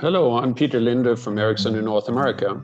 [0.00, 2.58] Hello, I'm Peter Linder from Ericsson in North America.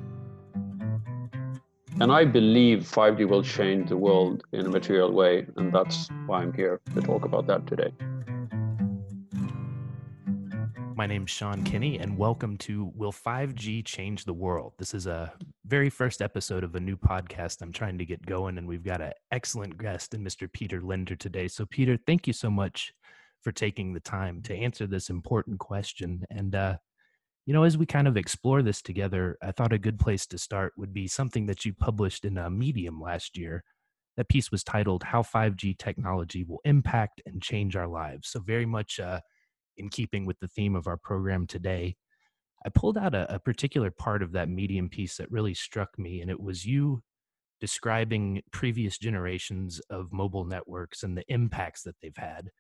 [2.01, 6.41] And I believe 5G will change the world in a material way, and that's why
[6.41, 7.93] I'm here to talk about that today.
[10.95, 14.73] My name's Sean Kinney, and welcome to Will 5G Change the World?
[14.79, 15.31] This is a
[15.67, 19.03] very first episode of a new podcast I'm trying to get going, and we've got
[19.03, 20.51] an excellent guest in Mr.
[20.51, 21.49] Peter Linder today.
[21.49, 22.95] So, Peter, thank you so much
[23.43, 26.25] for taking the time to answer this important question.
[26.31, 26.77] And, uh,
[27.47, 30.39] you know, as we kind of explore this together, I thought a good place to
[30.39, 33.63] start would be something that you published in a Medium last year.
[34.17, 38.29] That piece was titled How 5G Technology Will Impact and Change Our Lives.
[38.29, 39.21] So, very much uh,
[39.77, 41.97] in keeping with the theme of our program today.
[42.65, 46.21] I pulled out a, a particular part of that Medium piece that really struck me,
[46.21, 47.03] and it was you
[47.61, 52.51] describing previous generations of mobile networks and the impacts that they've had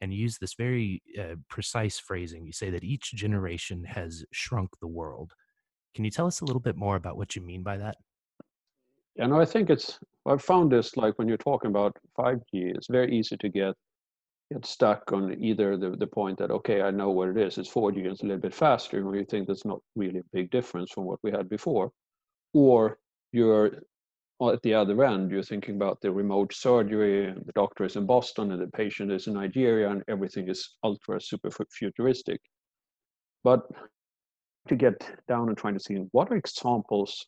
[0.00, 2.44] and use this very uh, precise phrasing.
[2.44, 5.32] You say that each generation has shrunk the world.
[5.94, 7.96] Can you tell us a little bit more about what you mean by that?
[9.16, 9.98] Yeah, no, I think it's.
[10.26, 13.74] I've found this like when you're talking about 5G, it's very easy to get
[14.52, 17.58] get stuck on either the, the point that okay, I know what it is.
[17.58, 20.50] It's 4G, it's a little bit faster, and you think that's not really a big
[20.50, 21.92] difference from what we had before,
[22.52, 22.98] or
[23.32, 23.82] you're
[24.48, 28.06] at the other end, you're thinking about the remote surgery, and the doctor is in
[28.06, 32.40] Boston and the patient is in Nigeria, and everything is ultra super futuristic.
[33.44, 33.62] But
[34.68, 34.94] to get
[35.28, 37.26] down and trying to see what are examples,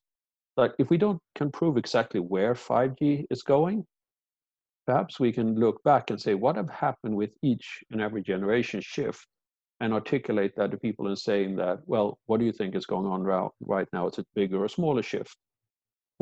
[0.57, 3.85] like if we don't can prove exactly where 5G is going,
[4.87, 8.81] perhaps we can look back and say what have happened with each and every generation
[8.81, 9.27] shift
[9.81, 13.07] and articulate that to people and saying that, well, what do you think is going
[13.07, 13.23] on
[13.61, 14.07] right now?
[14.07, 15.37] It's a bigger or smaller shift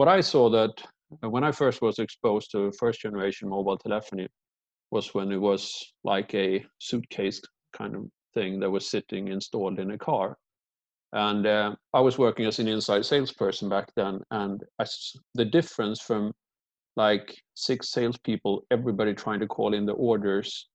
[0.00, 0.82] what I saw that
[1.22, 4.28] uh, when I first was exposed to first generation mobile telephony
[4.90, 7.42] was when it was like a suitcase
[7.74, 10.38] kind of thing that was sitting installed in a car.
[11.12, 14.86] And uh, I was working as an inside salesperson back then, and I,
[15.34, 16.32] the difference from
[16.96, 20.70] like six salespeople, everybody trying to call in the orders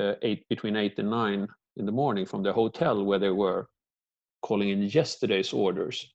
[0.00, 1.46] uh, eight between eight and nine
[1.76, 3.66] in the morning from the hotel where they were
[4.40, 6.10] calling in yesterday's orders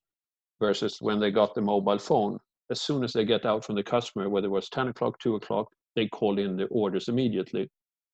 [0.59, 3.83] versus when they got the mobile phone as soon as they get out from the
[3.83, 7.69] customer, whether it was 10 o'clock, 2 o'clock, they call in the orders immediately,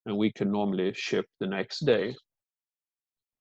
[0.06, 2.16] and we can normally ship the next day.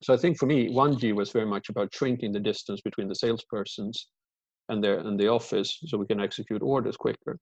[0.01, 3.15] So I think for me, 1G was very much about shrinking the distance between the
[3.15, 4.07] salespersons
[4.69, 7.37] and their and the office, so we can execute orders quicker.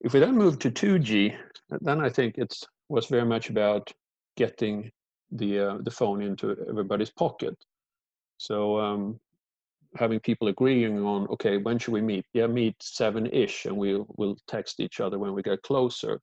[0.00, 1.36] If we then move to 2G,
[1.80, 2.54] then I think it
[2.88, 3.92] was very much about
[4.36, 4.90] getting
[5.32, 7.56] the uh, the phone into everybody's pocket.
[8.38, 9.20] So um,
[9.96, 12.24] having people agreeing on okay when should we meet?
[12.32, 16.20] Yeah meet seven-ish and we'll we'll text each other when we get closer.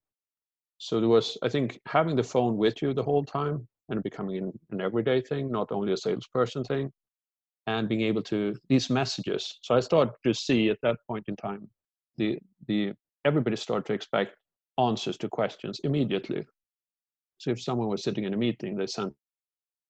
[0.78, 4.38] So there was i think having the phone with you the whole time and becoming
[4.38, 6.92] an, an everyday thing not only a salesperson thing
[7.68, 9.60] and being able to these messages.
[9.62, 11.68] So i started to see at that point in time
[12.18, 12.38] the
[12.68, 12.94] the
[13.26, 14.36] everybody started to expect
[14.78, 16.46] answers to questions immediately.
[17.38, 19.14] So if someone was sitting in a meeting they sent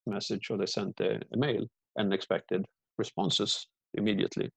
[0.06, 1.66] a message or they sent a, a mail
[1.96, 2.64] and expected
[2.98, 4.50] responses immediately.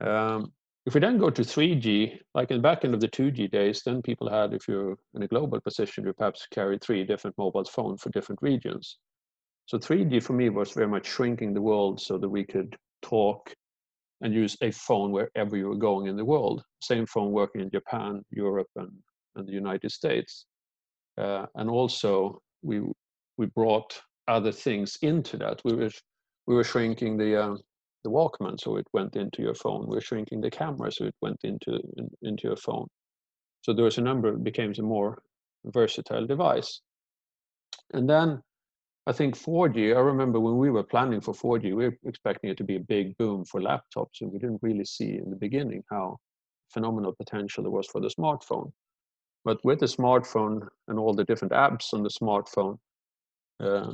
[0.00, 0.52] Um,
[0.84, 3.82] if we then go to 3G, like in the back end of the 2G days,
[3.84, 7.64] then people had, if you're in a global position, you perhaps carry three different mobile
[7.64, 8.98] phones for different regions.
[9.66, 13.52] So 3G for me was very much shrinking the world so that we could talk
[14.20, 16.62] and use a phone wherever you were going in the world.
[16.80, 18.92] Same phone working in Japan, Europe, and,
[19.34, 20.46] and the United States.
[21.18, 22.82] Uh, and also we
[23.38, 25.60] we brought other things into that.
[25.64, 25.90] We were
[26.46, 27.56] we were shrinking the uh,
[28.04, 29.86] the Walkman, so it went into your phone.
[29.88, 32.86] We are shrinking the camera, so it went into in, into your phone.
[33.62, 35.22] So there was a number, it became a more
[35.64, 36.80] versatile device.
[37.92, 38.40] And then
[39.08, 42.56] I think 4G, I remember when we were planning for 4G, we were expecting it
[42.58, 45.82] to be a big boom for laptops, and we didn't really see in the beginning
[45.90, 46.18] how
[46.72, 48.72] phenomenal potential there was for the smartphone.
[49.44, 52.78] But with the smartphone and all the different apps on the smartphone,
[53.60, 53.92] uh,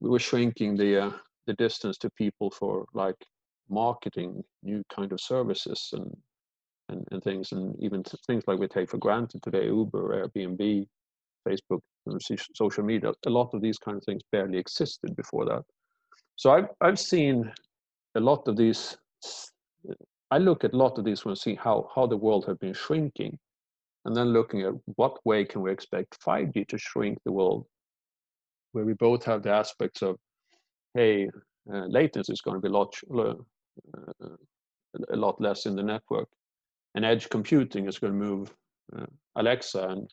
[0.00, 1.10] we were shrinking the uh,
[1.50, 3.16] the distance to people for like
[3.68, 6.10] marketing new kind of services and
[6.88, 10.86] and, and things and even things like we take for granted today uber airbnb
[11.48, 12.20] facebook and
[12.54, 15.62] social media a lot of these kind of things barely existed before that.
[16.36, 17.52] So i've, I've seen
[18.16, 18.96] a lot of these
[20.30, 22.74] i look at a lot of these when see how how the world has been
[22.74, 23.38] shrinking
[24.04, 27.66] and then looking at what way can we expect 5g to shrink the world
[28.72, 30.16] where we both have the aspects of
[30.94, 31.28] hey,
[31.72, 33.34] uh, latency is going to be a lot, uh,
[35.10, 36.28] a lot less in the network.
[36.94, 38.54] And edge computing is going to move
[38.96, 39.06] uh,
[39.36, 40.10] Alexa and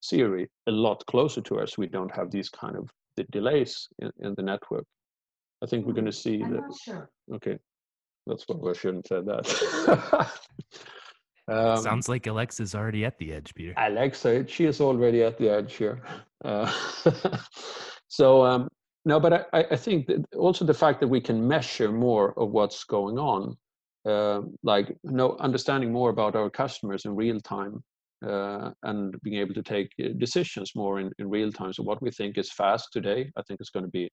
[0.00, 1.76] Siri a lot closer to us.
[1.76, 4.84] We don't have these kind of the delays in, in the network.
[5.62, 6.60] I think we're going to see I'm that.
[6.60, 7.10] not sure.
[7.34, 7.58] Okay,
[8.26, 10.30] that's why I shouldn't say that.
[11.48, 13.74] um, Sounds like Alexa's already at the edge, Peter.
[13.76, 16.02] Alexa, she is already at the edge here.
[16.44, 16.70] Uh,
[18.08, 18.68] so um,
[19.06, 22.82] no, but I, I think also the fact that we can measure more of what's
[22.82, 23.56] going on,
[24.04, 27.84] uh, like know, understanding more about our customers in real time,
[28.26, 31.72] uh, and being able to take uh, decisions more in, in real time.
[31.72, 34.10] So what we think is fast today, I think it's going to be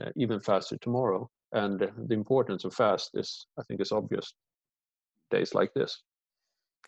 [0.00, 1.28] uh, even faster tomorrow.
[1.52, 4.32] And the importance of fast is, I think, is obvious
[5.30, 6.02] days like this.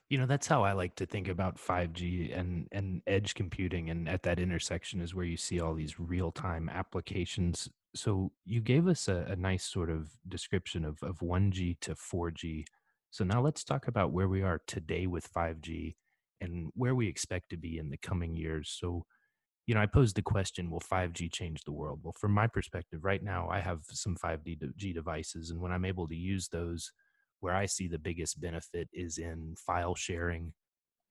[0.08, 4.08] You know, that's how I like to think about 5G and and edge computing and
[4.08, 7.68] at that intersection is where you see all these real-time applications.
[7.94, 12.64] So you gave us a, a nice sort of description of, of 1G to 4G.
[13.10, 15.94] So now let's talk about where we are today with 5G
[16.40, 18.76] and where we expect to be in the coming years.
[18.78, 19.04] So,
[19.66, 22.00] you know, I posed the question, will 5G change the world?
[22.02, 26.06] Well, from my perspective, right now, I have some 5G devices, and when I'm able
[26.08, 26.92] to use those,
[27.40, 30.54] where I see the biggest benefit is in file sharing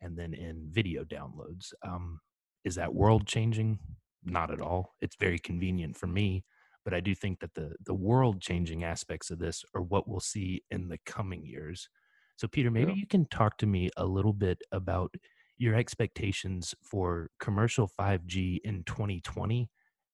[0.02, 1.74] and then in video downloads.
[1.84, 2.22] Um,
[2.64, 3.80] is that world changing?
[4.24, 4.96] Not at all.
[5.02, 6.44] It's very convenient for me,
[6.84, 10.20] but I do think that the the world changing aspects of this are what we'll
[10.20, 11.90] see in the coming years.
[12.36, 12.96] So, Peter, maybe Yeah.
[12.96, 15.16] you can talk to me a little bit about
[15.58, 19.70] your expectations for commercial 5G in 2020,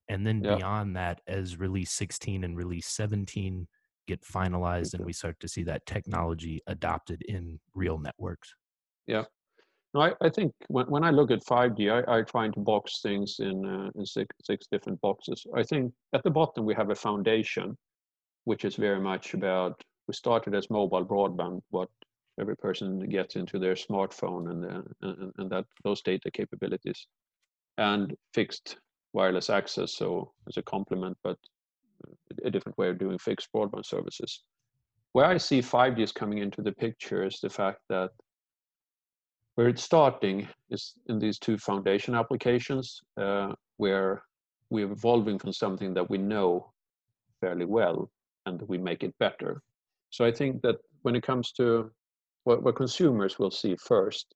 [0.10, 0.60] and then Yeah.
[0.60, 3.68] beyond that, as release 16 and release 17
[4.08, 8.54] get finalized and we start to see that technology adopted in real networks.
[9.08, 9.24] Yeah.
[9.94, 13.02] No, I, I think when, when I look at 5G, I, I try to box
[13.02, 15.46] things in, uh, in six, six different boxes.
[15.56, 17.78] I think at the bottom we have a foundation,
[18.46, 21.90] which is very much about, we started as mobile broadband, what
[22.40, 27.08] every person gets into their smartphone and, uh, and, and that those data capabilities,
[27.78, 28.78] and fixed
[29.14, 31.38] wireless access, so as a complement, but
[32.44, 34.44] a different way of doing fixed broadband services.
[35.14, 38.10] Where I see 5G is coming into the picture is the fact that
[39.56, 44.24] where it's starting is in these two foundation applications uh, where
[44.70, 46.72] we're evolving from something that we know
[47.40, 48.10] fairly well
[48.48, 49.62] and we make it better.
[50.10, 51.92] So I think that when it comes to
[52.46, 54.34] what, what consumers will see first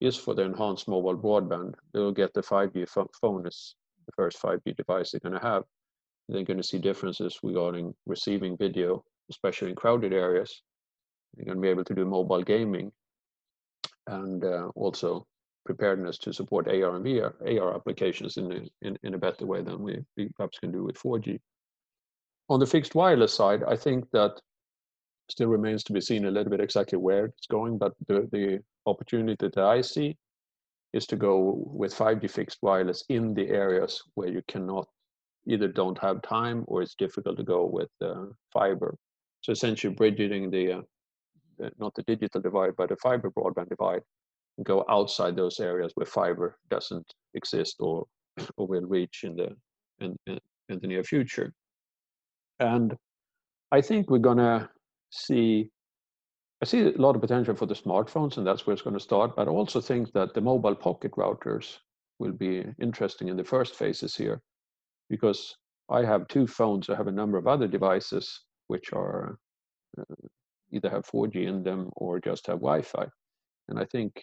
[0.00, 2.88] is for the enhanced mobile broadband, they'll get the 5G
[3.20, 3.74] phone as
[4.06, 5.64] the first 5G device they're going to have.
[6.30, 10.62] They're going to see differences regarding receiving video, especially in crowded areas.
[11.34, 12.92] They're going to be able to do mobile gaming
[14.06, 15.26] and uh, also
[15.66, 19.62] preparedness to support AR and VR, AR applications in a, in, in a better way
[19.62, 21.38] than we, we perhaps can do with 4G.
[22.48, 24.40] On the fixed wireless side, I think that
[25.28, 28.60] still remains to be seen a little bit exactly where it's going, but the, the
[28.86, 30.16] opportunity that I see
[30.92, 34.88] is to go with 5G fixed wireless in the areas where you cannot
[35.46, 38.96] either don't have time or it's difficult to go with uh, fiber.
[39.42, 40.80] So essentially bridging the uh,
[41.62, 44.02] uh, not the digital divide, but the fiber broadband divide,
[44.56, 48.06] and go outside those areas where fiber doesn't exist or
[48.56, 49.54] or will reach in the
[50.00, 50.38] in, in,
[50.68, 51.52] in the near future.
[52.58, 52.96] And
[53.72, 54.70] I think we're gonna
[55.10, 55.70] see.
[56.62, 59.00] I see a lot of potential for the smartphones, and that's where it's going to
[59.00, 59.34] start.
[59.34, 61.78] But I also think that the mobile pocket routers
[62.18, 64.42] will be interesting in the first phases here,
[65.10, 65.56] because
[65.90, 66.88] I have two phones.
[66.88, 69.36] I have a number of other devices which are
[69.98, 70.14] uh,
[70.72, 73.06] either have 4G in them or just have Wi-Fi.
[73.68, 74.22] And I think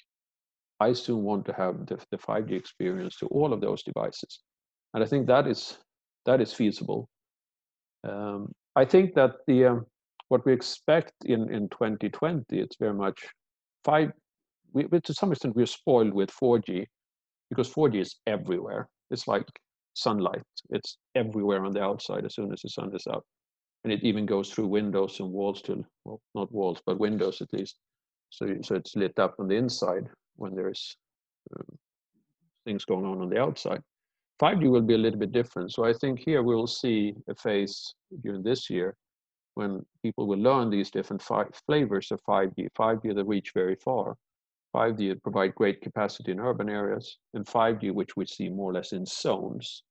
[0.80, 4.40] I soon want to have the, the 5G experience to all of those devices.
[4.94, 5.78] And I think that is
[6.26, 7.10] that is feasible.
[8.08, 9.86] Um, I think that the um,
[10.30, 13.20] what we expect in, in 2020, it's very much
[13.84, 14.12] five.
[14.74, 16.86] We, to some extent, we're spoiled with 4G
[17.50, 18.90] because 4G is everywhere.
[19.10, 19.48] It's like
[19.98, 20.44] sunlight.
[20.70, 23.26] It's everywhere on the outside as soon as the sun is out
[23.84, 27.54] and it even goes through windows and walls to well not walls but windows at
[27.54, 27.78] least.
[28.30, 30.98] So so it's lit up on the inside when there's
[31.56, 31.74] uh,
[32.66, 33.82] things going on on the outside.
[34.42, 35.72] 5g will be a little bit different.
[35.72, 38.96] So i think here we'll see a phase during this year
[39.56, 41.24] when people will learn these different
[41.66, 44.18] flavors of 5g 5g that reach very far.
[44.76, 48.74] 5g that provide great capacity in urban areas and 5g which we see more or
[48.74, 49.84] less in zones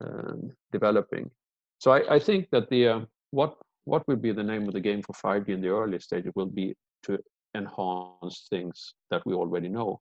[0.00, 1.30] um, developing
[1.78, 3.00] so I, I think that the uh,
[3.30, 6.24] what what will be the name of the game for 5G in the early stage
[6.34, 6.74] will be
[7.04, 7.18] to
[7.54, 10.00] enhance things that we already know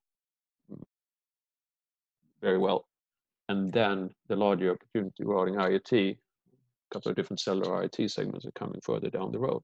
[2.41, 2.87] very well,
[3.49, 6.17] and then the larger opportunity regarding IoT, a
[6.93, 9.61] couple of different cellular IoT segments are coming further down the road.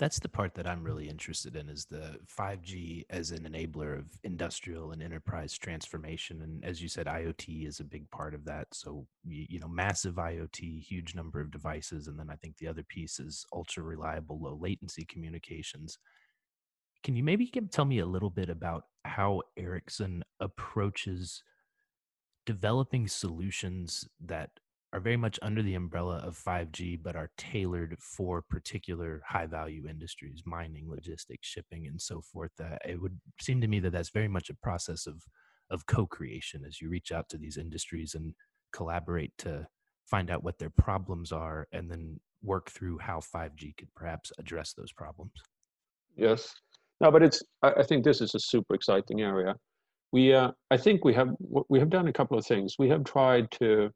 [0.00, 4.06] That's the part that I'm really interested in is the 5G as an enabler of
[4.24, 6.40] industrial and enterprise transformation.
[6.40, 8.68] And as you said, IoT is a big part of that.
[8.72, 12.08] So, you know, massive IoT, huge number of devices.
[12.08, 15.98] And then I think the other piece is ultra reliable, low latency communications.
[17.04, 21.42] Can you maybe tell me a little bit about how Ericsson approaches
[22.46, 24.59] developing solutions that
[24.92, 29.86] are very much under the umbrella of 5G, but are tailored for particular high value
[29.88, 32.50] industries, mining, logistics, shipping, and so forth.
[32.60, 35.22] Uh, it would seem to me that that's very much a process of,
[35.70, 38.34] of co creation as you reach out to these industries and
[38.72, 39.66] collaborate to
[40.06, 44.72] find out what their problems are and then work through how 5G could perhaps address
[44.72, 45.32] those problems.
[46.16, 46.52] Yes.
[47.00, 49.54] No, but it's, I think this is a super exciting area.
[50.12, 51.28] We, uh, I think we have,
[51.68, 52.74] we have done a couple of things.
[52.78, 53.90] We have tried to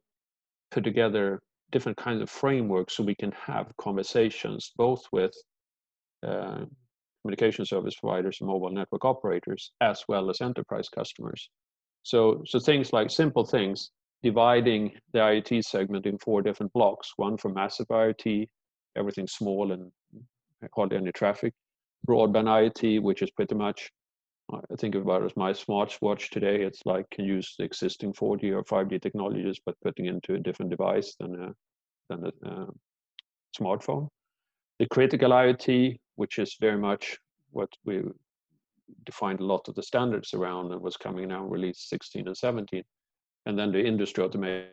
[0.75, 1.41] put together
[1.71, 5.35] different kinds of frameworks so we can have conversations both with
[6.27, 6.65] uh,
[7.23, 11.49] communication service providers and mobile network operators as well as enterprise customers.
[12.03, 17.37] So, so things like simple things, dividing the IoT segment in four different blocks, one
[17.37, 18.49] for massive IoT,
[18.97, 19.91] everything small and
[20.75, 21.55] hardly any traffic,
[22.07, 23.91] broadband IoT, which is pretty much
[24.53, 26.63] I think about it as my smartwatch today.
[26.63, 30.71] It's like can use the existing 4G or 5G technologies, but putting into a different
[30.71, 31.55] device than a
[32.11, 32.67] than a uh,
[33.59, 34.09] smartphone.
[34.79, 37.17] The critical IoT, which is very much
[37.53, 38.03] what we
[39.05, 42.83] defined a lot of the standards around and was coming now release 16 and 17,
[43.47, 44.69] and then the industry automation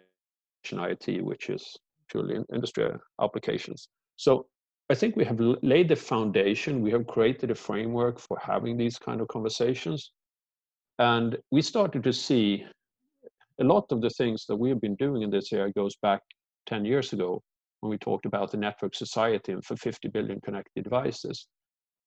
[0.73, 1.77] IoT, which is
[2.09, 3.87] purely industry applications.
[4.17, 4.47] So
[4.91, 6.81] I think we have laid the foundation.
[6.81, 10.11] We have created a framework for having these kind of conversations.
[10.99, 12.65] And we started to see
[13.61, 16.21] a lot of the things that we have been doing in this area goes back
[16.65, 17.41] 10 years ago
[17.79, 21.47] when we talked about the network society and for 50 billion connected devices.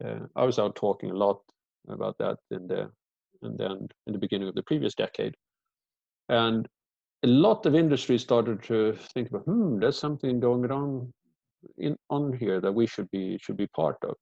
[0.04, 1.40] Uh, I was out talking a lot
[1.88, 2.90] about that in the
[3.40, 5.34] and then in the beginning of the previous decade.
[6.28, 6.68] And
[7.22, 11.12] a lot of industries started to think about, hmm, there's something going on
[11.78, 14.14] in, on here that we should be should be part of.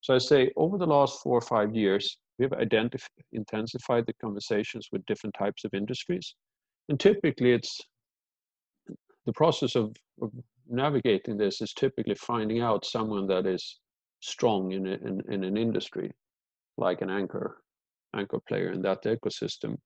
[0.00, 4.14] So I say over the last four or five years, we have identified intensified the
[4.14, 6.34] conversations with different types of industries,
[6.88, 7.78] and typically it's
[9.26, 10.30] the process of, of
[10.68, 13.78] navigating this is typically finding out someone that is
[14.20, 16.10] strong in, a, in, in an industry,
[16.78, 17.58] like an anchor
[18.16, 19.76] anchor player in that ecosystem,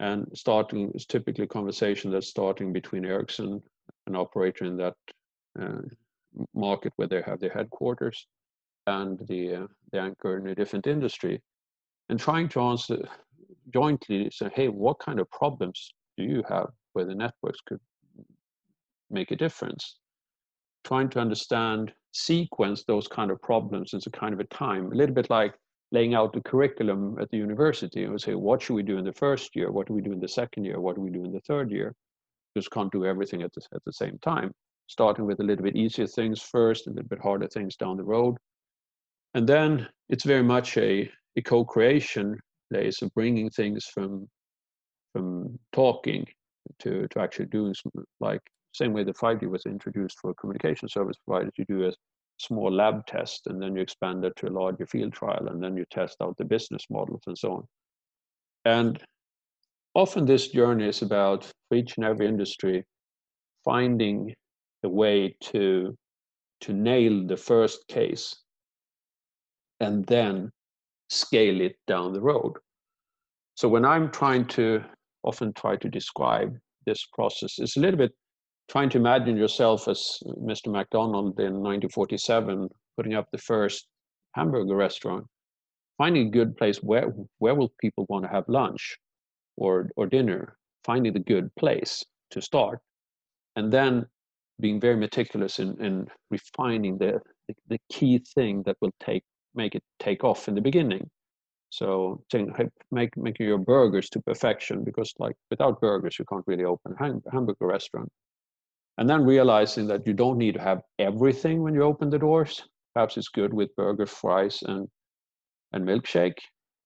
[0.00, 3.62] and starting is typically a conversation that's starting between Ericsson,
[4.06, 4.94] an operator in that
[5.60, 5.82] uh,
[6.54, 8.26] market where they have their headquarters
[8.86, 11.40] and the uh, the anchor in a different industry
[12.08, 12.98] and trying to answer
[13.72, 17.80] jointly say hey what kind of problems do you have where the networks could
[19.10, 19.96] make a difference?
[20.84, 25.14] Trying to understand sequence those kind of problems a kind of a time a little
[25.14, 25.54] bit like
[25.90, 29.12] laying out the curriculum at the university and say what should we do in the
[29.12, 29.70] first year?
[29.70, 30.80] What do we do in the second year?
[30.80, 31.94] What do we do in the third year?
[32.56, 34.52] Just can't do everything at the, at the same time
[34.86, 38.04] starting with a little bit easier things first, a little bit harder things down the
[38.04, 38.36] road.
[39.34, 42.38] And then it's very much a, a co-creation
[42.72, 44.28] place of bringing things from
[45.12, 46.26] from talking
[46.80, 48.40] to, to actually doing some, like
[48.72, 51.92] same way the 5G was introduced for communication service providers, you do a
[52.38, 55.76] small lab test and then you expand it to a larger field trial and then
[55.76, 57.64] you test out the business models and so on.
[58.64, 59.02] And
[59.94, 62.84] often this journey is about for each and every industry
[63.64, 64.34] finding
[64.84, 65.96] a way to
[66.60, 68.34] to nail the first case
[69.80, 70.50] and then
[71.10, 72.52] scale it down the road.
[73.54, 74.82] So when I'm trying to
[75.22, 78.12] often try to describe this process, it's a little bit
[78.70, 80.68] trying to imagine yourself as Mr.
[80.72, 83.86] McDonald in 1947 putting up the first
[84.32, 85.26] hamburger restaurant,
[85.98, 88.96] finding a good place where where will people want to have lunch
[89.56, 92.80] or or dinner, finding the good place to start,
[93.56, 94.06] and then
[94.60, 99.74] being very meticulous in, in refining the, the, the key thing that will take make
[99.74, 101.08] it take off in the beginning.
[101.70, 102.22] So
[102.92, 107.30] make making your burgers to perfection because like without burgers you can't really open a
[107.32, 108.08] hamburger restaurant.
[108.98, 112.62] And then realizing that you don't need to have everything when you open the doors.
[112.94, 114.88] Perhaps it's good with burger, fries, and
[115.72, 116.38] and milkshake.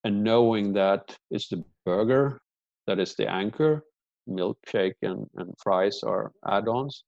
[0.04, 2.40] And knowing that it's the burger
[2.87, 3.84] that is the anchor,
[4.28, 7.04] milkshake and, and fries are add-ons.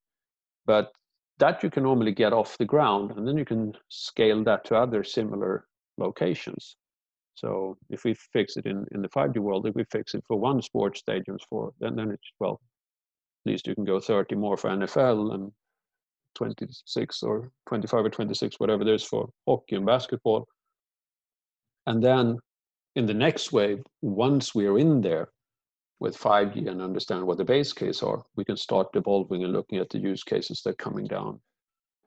[0.67, 0.93] But
[1.39, 4.77] that you can normally get off the ground and then you can scale that to
[4.77, 5.67] other similar
[5.99, 6.77] locations.
[7.35, 10.39] So if we fix it in, in the 5G world, if we fix it for
[10.39, 12.61] one sports stadiums for, then, then it's, well,
[13.47, 15.51] at least you can go 30 more for NFL and
[16.35, 20.47] 26 or 25 or 26, whatever there's for hockey and basketball.
[21.87, 22.39] And then
[22.97, 25.31] in the next wave, once we're in there
[26.01, 29.79] with 5G and understand what the base case are, we can start evolving and looking
[29.79, 31.41] at the use cases that are coming down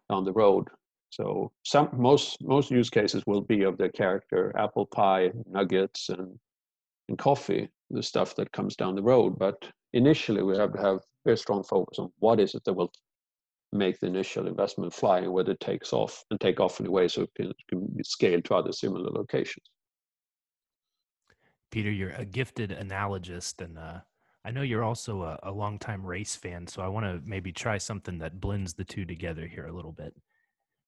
[0.09, 0.67] down the road.
[1.11, 6.39] So some most most use cases will be of the character apple pie, nuggets, and
[7.09, 9.37] and coffee, the stuff that comes down the road.
[9.37, 9.55] But
[9.93, 12.91] initially, we have to have very strong focus on what is it that will
[13.71, 16.91] make the initial investment fly and whether it takes off and take off in a
[16.91, 19.65] way so it can, it can be scaled to other similar locations.
[21.73, 23.97] Peter, you're a gifted analogist, and uh,
[24.45, 26.67] I know you're also a, a longtime race fan.
[26.67, 29.91] So I want to maybe try something that blends the two together here a little
[29.91, 30.13] bit.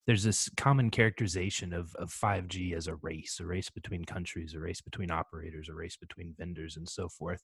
[0.05, 4.59] There's this common characterization of, of 5G as a race, a race between countries, a
[4.59, 7.41] race between operators, a race between vendors, and so forth.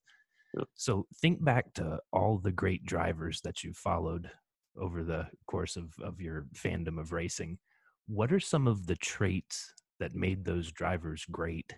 [0.75, 4.29] So think back to all the great drivers that you've followed
[4.79, 7.57] over the course of, of your fandom of racing.
[8.07, 11.73] What are some of the traits that made those drivers great?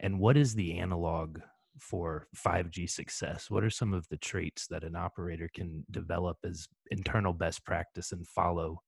[0.00, 1.38] And what is the analog
[1.78, 3.50] for 5G success?
[3.50, 8.12] What are some of the traits that an operator can develop as internal best practice
[8.12, 8.82] and follow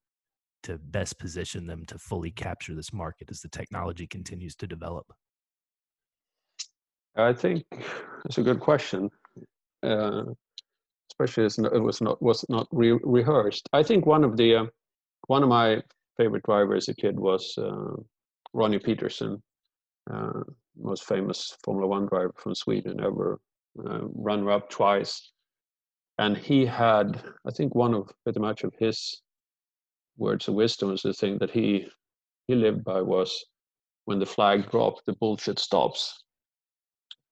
[0.62, 5.06] to best position them to fully capture this market as the technology continues to develop?
[7.16, 7.64] I think
[8.24, 9.10] it's a good question,
[9.82, 10.24] uh,
[11.10, 13.68] especially as it was not was not re rehearsed.
[13.72, 14.66] I think one of the uh,
[15.26, 15.82] one of my
[16.16, 17.96] favorite drivers as a kid was uh,
[18.52, 19.42] Ronnie Peterson,
[20.12, 20.42] uh,
[20.76, 23.40] most famous Formula One driver from Sweden, ever
[23.84, 25.32] uh, runner up twice,
[26.18, 29.22] and he had I think one of pretty much of his
[30.16, 31.88] words of wisdom is the thing that he
[32.46, 33.44] he lived by was
[34.04, 36.24] when the flag dropped, the bullshit stops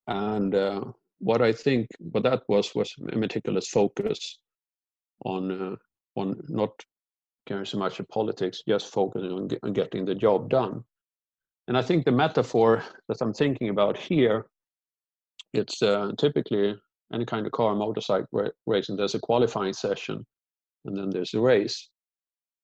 [0.09, 0.85] and uh,
[1.18, 4.38] what I think what that was was a meticulous focus
[5.25, 5.76] on uh,
[6.21, 6.71] on not
[7.47, 10.83] caring so much of politics, just focusing on, on getting the job done.
[11.68, 14.46] And I think the metaphor that I'm thinking about here,
[15.52, 16.75] it's uh, typically
[17.12, 18.96] any kind of car motorcycle ra- racing.
[18.96, 20.25] There's a qualifying session,
[20.87, 21.90] and then there's a race.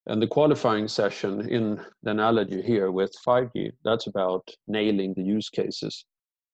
[0.07, 5.51] And the qualifying session, in the analogy here with 5G, that's about nailing the use
[5.51, 6.07] cases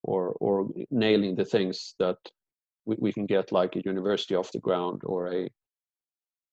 [0.03, 2.17] or or nailing the things that
[2.85, 5.49] we, we can get like a university off the ground or a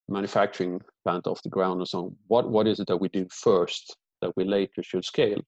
[0.10, 3.96] manufacturing plant off the ground or so what what is it that we do first
[4.22, 5.42] that we later should scale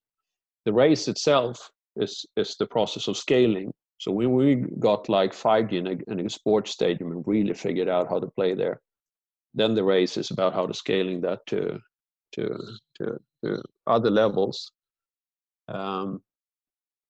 [0.69, 3.71] the race itself is is the process of scaling.
[3.97, 4.49] So when we
[4.87, 8.35] got like 5g in a, in a sports stadium and really figured out how to
[8.37, 8.79] play there.
[9.55, 11.61] Then the race is about how to scaling that to
[12.35, 12.43] to
[12.97, 13.05] to,
[13.43, 13.63] to
[13.95, 14.71] other levels.
[15.67, 16.21] Um,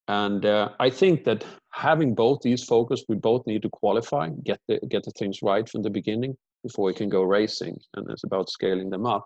[0.07, 4.59] and uh, I think that having both these focus, we both need to qualify, get
[4.69, 8.23] the get the things right from the beginning before we can go racing, and it's
[8.23, 9.25] about scaling them up.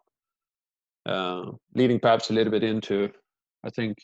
[1.05, 2.97] Uh, leading perhaps a little bit into,
[3.67, 3.95] I think,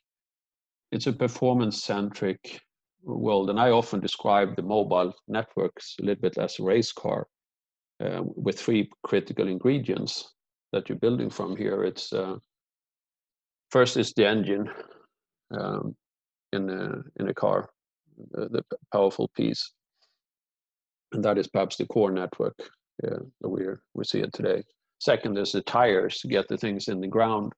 [0.92, 2.62] it's a performance-centric
[3.04, 7.28] world, and I often describe the mobile networks a little bit as a race car
[8.04, 10.34] uh, with three critical ingredients
[10.72, 11.84] that you're building from here.
[11.84, 12.38] It's uh,
[13.72, 14.70] first is the engine.
[15.52, 15.96] Um,
[16.54, 17.70] in a, in a car,
[18.32, 19.72] the, the powerful piece.
[21.12, 22.56] And that is perhaps the core network
[23.04, 24.64] uh, that we're, we see it today.
[25.00, 27.54] Second is the tires to get the things in the ground.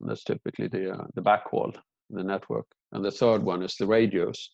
[0.00, 1.74] And that's typically the, uh, the backhaul,
[2.10, 2.66] the network.
[2.92, 4.50] And the third one is the radios.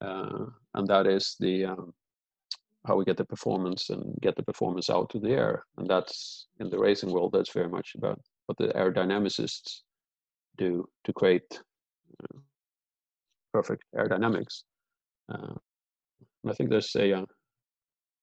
[0.00, 1.92] Uh, and that is the um,
[2.86, 5.64] how we get the performance and get the performance out to the air.
[5.76, 9.80] And that's in the racing world, that's very much about what the aerodynamicists
[10.56, 11.60] do to create
[12.22, 12.38] uh,
[13.52, 14.62] perfect aerodynamics.
[15.28, 15.54] Uh,
[16.48, 17.26] I think there's a uh,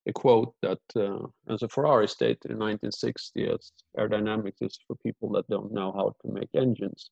[0.07, 5.47] a quote that uh, Enzo Ferrari stated in 1960 as aerodynamics is for people that
[5.47, 7.09] don't know how to make engines.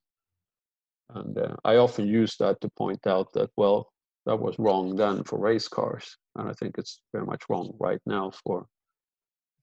[1.09, 3.91] And uh, I often use that to point out that, well,
[4.25, 6.17] that was wrong then for race cars.
[6.35, 8.65] And I think it's very much wrong right now for,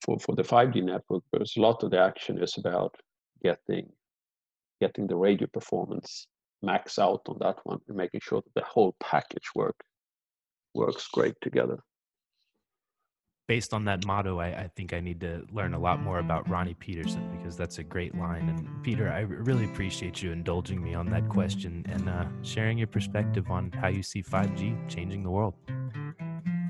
[0.05, 2.94] for, for the 5G network, because a lot of the action is about
[3.42, 3.88] getting,
[4.81, 6.26] getting the radio performance
[6.62, 9.76] max out on that one and making sure that the whole package work
[10.74, 11.79] works great together.
[13.51, 16.49] Based on that motto, I, I, think I need to learn a lot more about
[16.49, 18.49] Ronnie Peterson because that's a great line.
[18.49, 22.87] And Peter, I really appreciate you indulging me on that question and uh, sharing your
[22.87, 25.55] perspective on how you see 5G changing the world.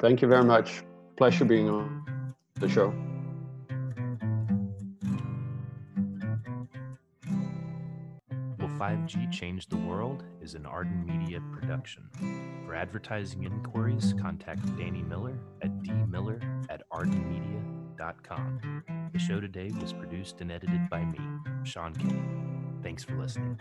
[0.00, 0.82] Thank you very much.
[1.18, 2.94] Pleasure being on the show.
[8.80, 12.08] 5G Change the World is an Arden Media production.
[12.64, 16.40] For advertising inquiries, contact Danny Miller at dmiller
[16.70, 17.80] at ardenmedia.com.
[18.00, 18.82] 5g.com.
[19.12, 21.18] The show today was produced and edited by me,
[21.64, 22.22] Sean Kinney.
[22.82, 23.58] Thanks for listening.